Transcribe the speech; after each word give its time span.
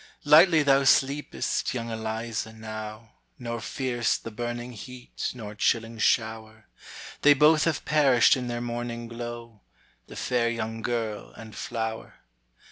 Lightly 0.25 0.63
thou 0.63 0.83
sleepest, 0.83 1.75
young 1.75 1.91
Eliza, 1.91 2.53
now, 2.53 3.11
Nor 3.37 3.59
fear'st 3.61 4.23
the 4.23 4.31
burning 4.31 4.71
heat, 4.73 5.29
nor 5.35 5.53
chilling 5.53 5.99
shower; 5.99 6.65
They 7.21 7.35
both 7.35 7.65
have 7.65 7.85
perished 7.85 8.35
in 8.35 8.47
their 8.47 8.61
morning 8.61 9.07
glow, 9.07 9.61
The 10.07 10.15
fair 10.15 10.49
young 10.49 10.81
girl 10.81 11.31
and 11.33 11.55
flower. 11.55 12.15